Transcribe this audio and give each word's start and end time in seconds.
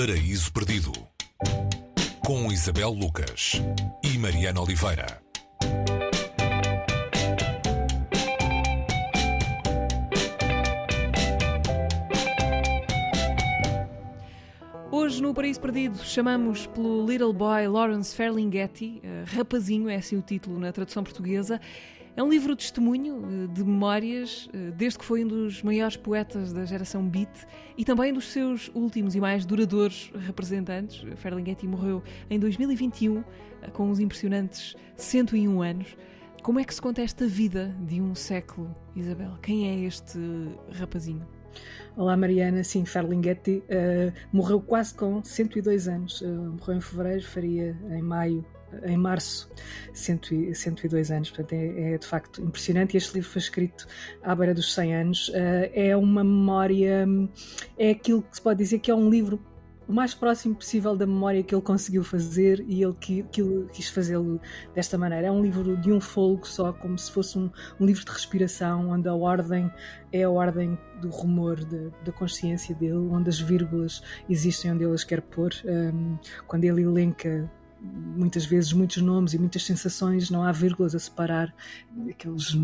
Paraíso 0.00 0.50
Perdido 0.50 0.92
com 2.24 2.50
Isabel 2.50 2.88
Lucas 2.88 3.60
e 4.02 4.16
Mariana 4.16 4.62
Oliveira. 4.62 5.20
Hoje 14.90 15.20
no 15.20 15.34
Paraíso 15.34 15.60
Perdido 15.60 15.98
chamamos 15.98 16.66
pelo 16.68 17.06
Little 17.06 17.34
Boy 17.34 17.68
Lawrence 17.68 18.16
Ferlinghetti, 18.16 19.02
uh, 19.04 19.36
Rapazinho, 19.36 19.90
é 19.90 19.96
assim 19.96 20.16
o 20.16 20.22
título 20.22 20.58
na 20.58 20.72
tradução 20.72 21.04
portuguesa. 21.04 21.60
É 22.16 22.22
um 22.22 22.28
livro 22.28 22.54
de 22.54 22.62
testemunho, 22.62 23.16
uh, 23.16 23.48
de 23.48 23.62
memórias, 23.62 24.46
uh, 24.46 24.72
desde 24.76 24.98
que 24.98 25.04
foi 25.04 25.24
um 25.24 25.28
dos 25.28 25.62
maiores 25.62 25.96
poetas 25.96 26.52
da 26.52 26.64
geração 26.64 27.06
Beat 27.06 27.30
e 27.78 27.84
também 27.84 28.12
dos 28.12 28.26
seus 28.26 28.70
últimos 28.74 29.14
e 29.14 29.20
mais 29.20 29.46
duradouros 29.46 30.10
representantes. 30.14 31.04
Ferlinghetti 31.16 31.66
morreu 31.66 32.02
em 32.28 32.38
2021 32.38 33.22
com 33.72 33.90
os 33.90 34.00
impressionantes 34.00 34.74
101 34.96 35.62
anos. 35.62 35.96
Como 36.42 36.58
é 36.58 36.64
que 36.64 36.74
se 36.74 36.80
conta 36.80 37.02
esta 37.02 37.26
vida 37.26 37.76
de 37.86 38.00
um 38.00 38.14
século, 38.14 38.74
Isabel? 38.96 39.36
Quem 39.42 39.68
é 39.68 39.86
este 39.86 40.18
rapazinho? 40.72 41.26
Olá 41.96 42.16
Mariana, 42.16 42.64
sim, 42.64 42.84
Ferlinghetti 42.84 43.62
uh, 43.66 44.12
morreu 44.32 44.60
quase 44.60 44.94
com 44.94 45.22
102 45.22 45.88
anos, 45.88 46.20
uh, 46.22 46.26
morreu 46.28 46.76
em 46.76 46.80
fevereiro, 46.80 47.22
faria 47.26 47.76
em 47.90 48.00
maio, 48.00 48.44
em 48.84 48.96
março, 48.96 49.50
100, 49.92 50.54
102 50.54 51.10
anos, 51.10 51.30
portanto 51.30 51.52
é, 51.52 51.94
é, 51.94 51.98
de 51.98 52.06
facto 52.06 52.42
impressionante. 52.42 52.96
Este 52.96 53.14
livro 53.14 53.28
foi 53.28 53.40
escrito 53.40 53.86
à 54.22 54.34
beira 54.34 54.54
dos 54.54 54.72
100 54.74 54.94
anos, 54.94 55.28
uh, 55.28 55.32
é 55.72 55.96
uma 55.96 56.24
memória, 56.24 57.06
é 57.78 57.90
aquilo 57.90 58.22
que 58.22 58.36
se 58.36 58.42
pode 58.42 58.58
dizer 58.58 58.78
que 58.78 58.90
é 58.90 58.94
um 58.94 59.08
livro 59.08 59.40
o 59.90 59.92
mais 59.92 60.14
próximo 60.14 60.54
possível 60.54 60.94
da 60.94 61.04
memória 61.04 61.42
que 61.42 61.52
ele 61.52 61.62
conseguiu 61.62 62.04
fazer 62.04 62.64
e 62.68 62.80
ele 62.80 62.94
que, 63.00 63.24
que 63.24 63.42
ele 63.42 63.66
quis 63.72 63.88
fazê-lo 63.88 64.40
desta 64.72 64.96
maneira. 64.96 65.26
É 65.26 65.32
um 65.32 65.42
livro 65.42 65.76
de 65.76 65.92
um 65.92 66.00
folgo 66.00 66.46
só, 66.46 66.72
como 66.72 66.96
se 66.96 67.10
fosse 67.10 67.36
um, 67.36 67.50
um 67.80 67.84
livro 67.84 68.04
de 68.04 68.12
respiração, 68.12 68.90
onde 68.90 69.08
a 69.08 69.14
ordem 69.14 69.68
é 70.12 70.22
a 70.22 70.30
ordem 70.30 70.78
do 71.00 71.08
rumor 71.08 71.58
da 72.04 72.12
consciência 72.12 72.72
dele, 72.72 73.08
onde 73.10 73.30
as 73.30 73.40
vírgulas 73.40 74.00
existem 74.28 74.70
onde 74.70 74.84
ele 74.84 74.94
as 74.94 75.02
quer 75.02 75.20
pôr. 75.20 75.50
Um, 75.64 76.16
quando 76.46 76.62
ele 76.62 76.82
elenca 76.82 77.50
muitas 77.82 78.44
vezes 78.44 78.72
muitos 78.72 78.98
nomes 78.98 79.32
e 79.32 79.38
muitas 79.38 79.64
sensações, 79.64 80.30
não 80.30 80.44
há 80.44 80.52
vírgulas 80.52 80.94
a 80.94 80.98
separar 80.98 81.54
aqueles, 82.08 82.56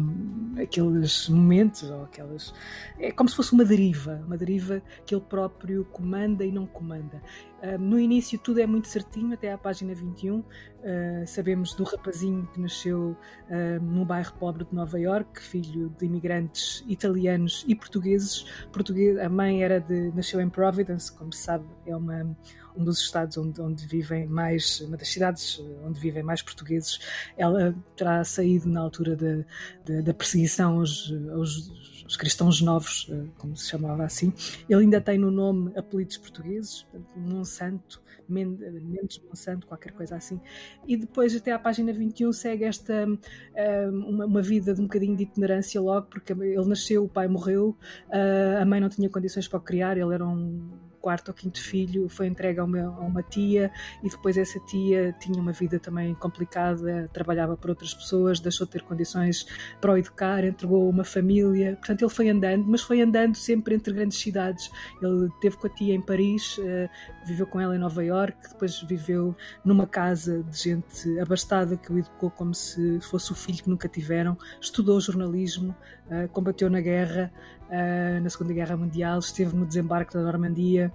aqueles 0.60 1.28
momentos 1.28 1.82
ou 1.84 2.04
aquelas. 2.04 2.52
É 2.98 3.10
como 3.10 3.28
se 3.28 3.36
fosse 3.36 3.52
uma 3.52 3.64
deriva, 3.64 4.22
uma 4.26 4.36
deriva 4.36 4.82
que 5.06 5.14
ele 5.14 5.24
próprio 5.24 5.84
comanda 5.86 6.44
e 6.44 6.52
não 6.52 6.66
comanda. 6.66 7.22
Uh, 7.62 7.78
no 7.78 7.98
início 7.98 8.38
tudo 8.38 8.60
é 8.60 8.66
muito 8.66 8.88
certinho, 8.88 9.32
até 9.32 9.50
à 9.50 9.56
página 9.56 9.94
21. 9.94 10.38
Uh, 10.38 10.44
ah, 10.84 11.26
sabemos 11.26 11.74
do 11.74 11.82
rapazinho 11.82 12.46
que 12.52 12.60
nasceu 12.60 13.16
uh, 13.48 13.82
num 13.82 14.04
bairro 14.04 14.32
pobre 14.34 14.64
de 14.64 14.74
Nova 14.74 15.00
York, 15.00 15.42
filho 15.42 15.88
de 15.98 16.04
imigrantes 16.04 16.84
italianos 16.86 17.64
e 17.66 17.74
portugueses. 17.74 18.44
Português, 18.70 19.18
a 19.18 19.28
mãe 19.28 19.64
era 19.64 19.80
de, 19.80 20.12
nasceu 20.12 20.40
em 20.40 20.50
Providence, 20.50 21.10
como 21.10 21.32
se 21.32 21.42
sabe, 21.42 21.64
é 21.86 21.96
uma 21.96 22.36
um 22.76 22.84
dos 22.84 23.00
estados 23.00 23.36
onde, 23.36 23.60
onde 23.60 23.86
vivem 23.86 24.26
mais, 24.26 24.80
uma 24.80 24.96
das 24.96 25.08
cidades 25.08 25.62
onde 25.84 25.98
vivem 25.98 26.22
mais 26.22 26.42
portugueses, 26.42 26.98
ela 27.36 27.74
terá 27.96 28.22
saído 28.24 28.68
na 28.68 28.80
altura 28.80 29.16
da, 29.16 29.44
da, 29.84 30.00
da 30.02 30.14
perseguição 30.14 30.78
aos, 30.78 31.12
aos, 31.32 32.16
cristãos 32.16 32.60
novos, 32.60 33.08
eh, 33.10 33.24
como 33.36 33.56
se 33.56 33.68
chamava 33.68 34.04
assim. 34.04 34.32
Ele 34.68 34.84
ainda 34.84 35.00
tem 35.00 35.18
no 35.18 35.30
nome 35.30 35.72
apelidos 35.76 36.16
portugueses, 36.16 36.86
Monsanto, 37.16 38.00
Mendes 38.28 39.20
Monsanto, 39.28 39.66
qualquer 39.66 39.92
coisa 39.92 40.16
assim. 40.16 40.40
E 40.86 40.96
depois, 40.96 41.34
até 41.34 41.52
à 41.52 41.58
página 41.58 41.92
21, 41.92 42.32
segue 42.32 42.64
esta 42.64 43.06
eh, 43.54 43.88
uma, 43.88 44.42
vida 44.42 44.74
de 44.74 44.80
um 44.80 44.84
bocadinho 44.84 45.16
de 45.16 45.24
itinerância 45.24 45.80
logo, 45.80 46.06
porque 46.06 46.32
ele 46.32 46.64
nasceu, 46.64 47.04
o 47.04 47.08
pai 47.08 47.28
morreu, 47.28 47.76
eh, 48.10 48.58
a 48.60 48.64
mãe 48.64 48.80
não 48.80 48.88
tinha 48.88 49.08
condições 49.08 49.48
para 49.48 49.58
o 49.58 49.62
criar, 49.62 49.96
ele 49.96 50.14
era 50.14 50.26
um 50.26 50.85
quarto 50.96 51.28
ou 51.28 51.34
quinto 51.34 51.60
filho 51.60 52.08
foi 52.08 52.26
entregue 52.26 52.60
a 52.60 52.64
uma, 52.64 52.82
a 52.82 53.00
uma 53.00 53.22
tia 53.22 53.70
e 54.02 54.08
depois 54.08 54.36
essa 54.36 54.58
tia 54.60 55.14
tinha 55.18 55.40
uma 55.40 55.52
vida 55.52 55.78
também 55.78 56.14
complicada, 56.14 57.08
trabalhava 57.12 57.56
para 57.56 57.70
outras 57.70 57.94
pessoas, 57.94 58.40
deixou 58.40 58.66
de 58.66 58.72
ter 58.72 58.82
condições 58.82 59.46
para 59.80 59.92
o 59.92 59.98
educar, 59.98 60.44
entregou 60.44 60.88
uma 60.88 61.04
família. 61.04 61.76
Portanto, 61.76 62.02
ele 62.02 62.10
foi 62.10 62.28
andando, 62.28 62.64
mas 62.66 62.82
foi 62.82 63.00
andando 63.00 63.36
sempre 63.36 63.74
entre 63.74 63.92
grandes 63.92 64.18
cidades. 64.18 64.70
Ele 65.00 65.28
teve 65.40 65.56
com 65.56 65.66
a 65.66 65.70
tia 65.70 65.94
em 65.94 66.00
Paris, 66.00 66.58
uh, 66.58 66.88
viveu 67.24 67.46
com 67.46 67.60
ela 67.60 67.74
em 67.74 67.78
Nova 67.78 68.04
York, 68.04 68.36
depois 68.50 68.80
viveu 68.82 69.34
numa 69.64 69.86
casa 69.86 70.42
de 70.42 70.56
gente 70.58 71.20
abastada 71.20 71.76
que 71.76 71.92
o 71.92 71.98
educou 71.98 72.30
como 72.30 72.54
se 72.54 73.00
fosse 73.00 73.32
o 73.32 73.34
filho 73.34 73.62
que 73.62 73.68
nunca 73.70 73.88
tiveram, 73.88 74.36
estudou 74.60 75.00
jornalismo, 75.00 75.74
uh, 76.06 76.28
combateu 76.28 76.70
na 76.70 76.80
guerra, 76.80 77.32
uh, 77.66 78.20
na 78.22 78.28
Segunda 78.30 78.52
Guerra 78.52 78.76
Mundial, 78.76 79.18
esteve 79.18 79.54
no 79.54 79.66
desembarque 79.66 80.14
da 80.14 80.22
Normandia, 80.22 80.92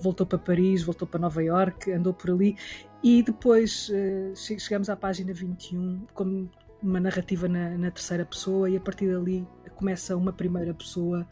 voltou 0.00 0.26
para 0.26 0.38
Paris, 0.38 0.82
voltou 0.82 1.06
para 1.06 1.20
Nova 1.20 1.42
York, 1.42 1.90
andou 1.92 2.12
por 2.12 2.30
ali 2.30 2.56
e 3.02 3.22
depois 3.22 3.90
uh, 3.90 4.34
chegamos 4.36 4.88
à 4.88 4.96
página 4.96 5.32
21 5.32 6.06
como 6.14 6.50
uma 6.82 7.00
narrativa 7.00 7.48
na, 7.48 7.70
na 7.76 7.90
terceira 7.90 8.24
pessoa 8.24 8.68
e 8.68 8.76
a 8.76 8.80
partir 8.80 9.10
dali 9.10 9.46
começa 9.74 10.16
uma 10.16 10.32
primeira 10.32 10.72
pessoa 10.72 11.26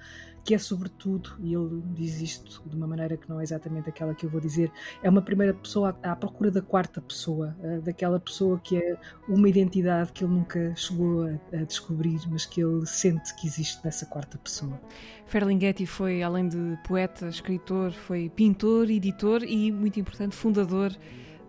que 0.45 0.55
é 0.55 0.59
sobretudo, 0.59 1.37
e 1.41 1.55
ele 1.55 1.83
diz 1.95 2.21
isto 2.21 2.63
de 2.67 2.77
uma 2.77 2.87
maneira 2.87 3.17
que 3.17 3.29
não 3.29 3.41
é 3.41 3.45
exatamente 3.45 3.89
aquela 3.89 4.15
que 4.15 4.27
eu 4.27 4.31
vou 4.31 4.41
dizer, 4.41 4.73
é 5.03 5.09
uma 5.09 5.23
primeira 5.23 5.55
pessoa 5.55 5.97
à 6.03 6.17
procura 6.17 6.51
da 6.51 6.61
quarta 6.61 7.01
pessoa, 7.01 7.57
eh, 7.63 7.79
daquela 7.79 8.19
pessoa 8.19 8.59
que 8.59 8.77
é 8.77 8.97
uma 9.29 9.49
identidade 9.49 10.13
que 10.13 10.25
ele 10.25 10.33
nunca 10.33 10.75
chegou 10.75 11.27
a, 11.53 11.65
descobrir, 11.65 12.21
mas 12.29 12.45
que 12.45 12.61
ele 12.61 12.85
sente 12.87 13.35
que 13.37 13.47
existe 13.47 13.85
nessa 13.85 14.05
quarta 14.07 14.37
pessoa. 14.37 14.81
Ferlinghetti 15.27 15.87
foi, 15.87 16.23
além 16.23 16.49
de 16.49 16.77
poeta, 16.87 17.29
escritor, 17.29 17.93
foi 17.93 18.29
pintor, 18.29 18.91
editor 18.91 19.45
e, 19.45 19.71
muito 19.71 20.01
importante, 20.01 20.35
fundador 20.35 20.93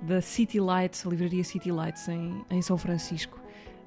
da 0.03 0.21
City 0.21 0.59
Lights, 0.59 1.05
a 1.05 1.09
livraria 1.09 1.43
City 1.43 1.71
Lights 1.71 2.07
em, 2.07 2.45
em 2.49 2.61
São 2.61 2.77
Francisco. 2.77 3.42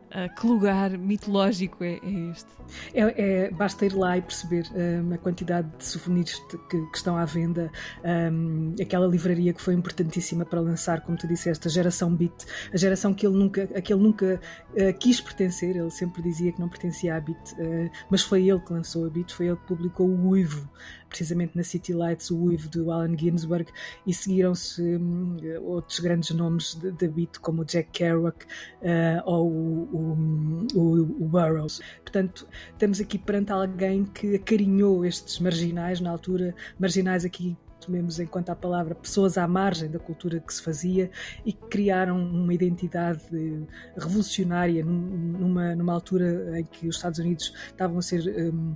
Uh, 0.06 0.32
que 0.34 0.46
lugar 0.46 0.96
mitológico 0.96 1.82
é, 1.82 1.94
é 1.94 2.30
este? 2.30 2.46
É, 2.94 3.46
é, 3.46 3.50
basta 3.50 3.84
ir 3.84 3.92
lá 3.92 4.16
e 4.16 4.22
perceber 4.22 4.64
um, 4.74 5.12
a 5.12 5.18
quantidade 5.18 5.68
de 5.76 5.84
souvenirs 5.84 6.38
que, 6.70 6.80
que 6.80 6.96
estão 6.96 7.16
à 7.16 7.24
venda. 7.24 7.70
Um, 8.04 8.74
aquela 8.80 9.06
livraria 9.06 9.52
que 9.52 9.60
foi 9.60 9.74
importantíssima 9.74 10.44
para 10.44 10.60
lançar, 10.60 11.00
como 11.00 11.16
tu 11.18 11.26
disseste, 11.26 11.66
a 11.66 11.70
geração 11.70 12.14
Beat, 12.14 12.46
a 12.72 12.76
geração 12.76 13.12
que 13.12 13.26
ele 13.26 13.36
nunca, 13.36 13.64
a 13.74 13.80
que 13.80 13.92
ele 13.92 14.02
nunca 14.02 14.40
uh, 14.70 14.98
quis 14.98 15.20
pertencer. 15.20 15.76
Ele 15.76 15.90
sempre 15.90 16.22
dizia 16.22 16.52
que 16.52 16.60
não 16.60 16.68
pertencia 16.68 17.16
à 17.16 17.20
Beat, 17.20 17.52
uh, 17.52 17.90
mas 18.10 18.22
foi 18.22 18.48
ele 18.48 18.60
que 18.60 18.72
lançou 18.72 19.06
a 19.06 19.10
Beat, 19.10 19.32
foi 19.32 19.46
ele 19.46 19.56
que 19.56 19.66
publicou 19.66 20.08
o 20.08 20.28
Uivo, 20.28 20.68
precisamente 21.08 21.56
na 21.56 21.62
City 21.62 21.92
Lights, 21.92 22.30
o 22.30 22.38
Uivo 22.38 22.68
do 22.68 22.90
Allen 22.90 23.16
Ginsberg, 23.18 23.70
e 24.06 24.12
seguiram-se 24.12 24.82
um, 24.82 25.36
outros 25.62 26.00
grandes 26.00 26.30
nomes 26.30 26.74
da 26.74 27.08
Beat, 27.08 27.38
como 27.40 27.62
o 27.62 27.64
Jack 27.64 27.90
Kerouac 27.90 28.44
uh, 28.44 29.22
ou 29.24 29.50
o 29.50 30.16
o, 30.74 31.02
o, 31.02 31.28
Burroughs. 31.28 31.80
Portanto, 32.02 32.46
estamos 32.72 33.00
aqui 33.00 33.18
perante 33.18 33.52
alguém 33.52 34.04
que 34.04 34.36
acarinhou 34.36 35.04
estes 35.04 35.38
marginais 35.38 36.00
na 36.00 36.10
altura, 36.10 36.54
marginais 36.78 37.24
aqui 37.24 37.56
tomemos 37.80 38.18
em 38.18 38.26
conta 38.26 38.52
a 38.52 38.56
palavra 38.56 38.94
pessoas 38.94 39.38
à 39.38 39.46
margem 39.46 39.90
da 39.90 39.98
cultura 39.98 40.40
que 40.40 40.52
se 40.52 40.62
fazia 40.62 41.10
e 41.44 41.52
que 41.52 41.66
criaram 41.68 42.18
uma 42.18 42.52
identidade 42.52 43.20
revolucionária 43.96 44.84
numa, 44.84 45.74
numa 45.74 45.92
altura 45.92 46.58
em 46.58 46.64
que 46.64 46.88
os 46.88 46.96
Estados 46.96 47.18
Unidos 47.18 47.52
estavam 47.66 47.98
a 47.98 48.02
ser 48.02 48.52
um, 48.52 48.74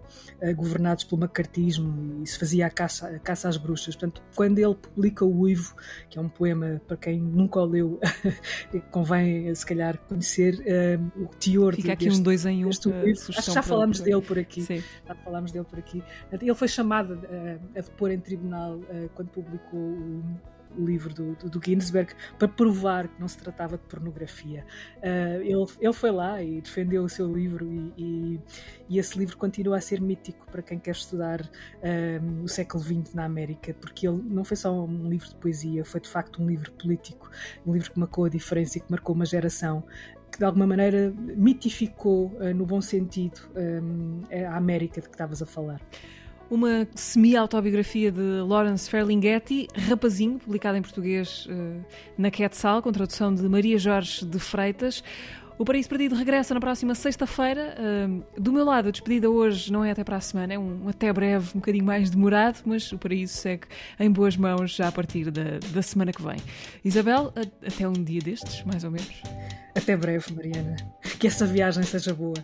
governados 0.55 1.05
pelo 1.05 1.21
macartismo 1.21 2.23
e 2.23 2.27
se 2.27 2.39
fazia 2.39 2.67
a 2.67 2.71
caça, 2.71 3.09
a 3.09 3.19
caça 3.19 3.49
às 3.49 3.57
bruxas. 3.57 3.97
Portanto, 3.97 4.23
quando 4.35 4.59
ele 4.59 4.75
publica 4.75 5.25
o 5.25 5.41
Uivo, 5.41 5.75
que 6.09 6.19
é 6.19 6.23
um 6.23 6.29
poema 6.29 6.81
para 6.87 6.97
quem 6.97 7.21
nunca 7.21 7.61
o 7.61 7.65
leu, 7.65 8.01
convém 8.91 9.55
se 9.55 9.65
calhar 9.65 9.99
conhecer 10.09 10.63
um, 11.17 11.25
o 11.25 11.27
teor 11.29 11.75
Fica 11.75 11.93
aqui 11.93 12.07
deste, 12.07 12.21
um 12.21 12.23
dois 12.23 12.47
em 12.47 12.65
um. 12.65 12.71
Acho 12.71 13.53
já 13.53 13.63
falámos 13.63 14.01
dele 14.01 14.23
por 14.23 14.39
aqui. 14.39 14.63
Sim. 14.63 14.83
Já 15.07 15.15
falámos 15.15 15.53
dele 15.53 15.65
por 15.65 15.79
aqui. 15.79 16.03
Ele 16.33 16.55
foi 16.55 16.69
chamado 16.69 17.15
a, 17.15 17.79
a 17.79 17.83
depor 17.83 18.11
em 18.11 18.19
tribunal 18.19 18.81
eh, 18.89 18.90
quando 19.15 19.29
publicou 19.29 19.79
o, 19.79 20.23
o 20.77 20.85
livro 20.85 21.13
do, 21.13 21.35
do, 21.35 21.51
do, 21.51 21.61
Ginsberg 21.65 22.13
para 22.39 22.49
provar 22.49 23.09
que 23.09 23.21
não 23.21 23.29
se 23.29 23.39
tratava 23.39 23.77
de 23.77 23.85
pornografia. 23.85 24.65
Uh, 24.99 25.43
ele, 25.43 25.67
ele 25.81 25.93
foi 25.93 26.11
lá 26.11 26.43
e 26.43 26.61
defendeu 26.61 27.05
o 27.05 27.09
seu 27.09 27.33
livro 27.33 27.71
e, 27.73 27.93
e, 27.97 28.41
e, 28.89 28.99
esse 28.99 29.19
livro 29.19 29.37
continua 29.37 29.79
a 29.79 29.81
ser 29.81 30.01
mítico 30.01 30.47
para 30.51 30.63
quem 30.63 30.79
quer 30.79 30.93
estudar 30.93 31.41
uh, 31.41 32.43
o 32.43 32.49
século 32.49 32.83
XX 32.83 33.15
na 33.15 33.25
América, 33.25 33.75
porque 33.75 34.07
ele 34.07 34.23
não 34.25 34.45
foi 34.45 34.57
só 34.57 34.85
um 34.85 35.09
livro 35.09 35.29
de 35.29 35.35
poesia, 35.37 35.85
foi 35.85 36.01
de 36.01 36.09
facto 36.09 36.43
um 36.43 36.47
livro 36.47 36.71
político, 36.73 37.31
um 37.67 37.73
livro 37.73 37.93
que 37.93 37.99
marcou 37.99 38.25
a 38.25 38.29
diferença 38.29 38.79
e 38.79 38.81
que 38.81 38.91
marcou 38.91 39.15
uma 39.15 39.27
geração 39.27 39.85
que 40.31 40.39
de 40.39 40.45
alguma 40.45 40.65
maneira 40.65 41.13
mitificou, 41.17 42.33
no 42.55 42.65
bom 42.65 42.81
sentido, 42.81 43.51
a 44.49 44.57
América 44.57 45.01
de 45.01 45.09
que 45.09 45.15
estavas 45.15 45.43
a 45.43 45.47
falar. 45.47 45.81
Uma 46.51 46.87
semi-autobiografia 46.95 48.11
de 48.11 48.43
Lawrence 48.47 48.91
Ferlinghetti, 48.91 49.69
Rapazinho, 49.89 50.39
publicada 50.39 50.77
em 50.77 50.83
português 50.83 51.47
uh, 51.47 51.85
na 52.19 52.31
Quetzal, 52.31 52.83
com 52.83 52.91
tradução 52.91 53.33
de 53.35 53.43
Maria 53.49 53.79
Jorge 53.79 54.27
de 54.27 54.39
Freitas. 54.39 55.03
O 55.57 55.65
Paraíso 55.65 55.91
Perdido 55.91 56.15
regressa 56.15 56.55
na 56.55 56.61
próxima 56.61 56.95
sexta-feira. 56.95 57.77
Uh, 57.79 58.41
do 58.41 58.53
meu 58.53 58.65
lado, 58.65 58.89
a 58.89 58.91
despedida 58.91 59.31
hoje 59.31 59.71
não 59.71 59.85
é 59.85 59.91
até 59.91 60.03
para 60.03 60.17
a 60.17 60.21
semana, 60.21 60.55
é 60.55 60.59
um 60.59 60.89
até 60.89 61.13
breve, 61.13 61.51
um 61.55 61.61
bocadinho 61.61 61.85
mais 61.85 62.11
demorado, 62.11 62.61
mas 62.65 62.91
o 62.91 62.99
Paraíso 62.99 63.35
segue 63.35 63.67
em 63.99 64.11
boas 64.11 64.37
mãos 64.37 64.75
já 64.75 64.89
a 64.89 64.93
partir 64.93 65.31
da, 65.31 65.59
da 65.73 65.83
semana 65.83 66.13
que 66.13 66.23
vem. 66.23 66.39
Isabel, 66.85 67.33
até 67.65 67.87
um 67.87 67.93
dia 67.93 68.21
destes, 68.21 68.65
mais 68.65 68.85
ou 68.85 68.91
menos. 68.91 69.23
Até 69.75 69.97
breve, 69.97 70.33
Mariana. 70.35 70.77
Que 71.19 71.27
essa 71.27 71.47
viagem 71.47 71.83
seja 71.85 72.13
boa. 72.15 72.35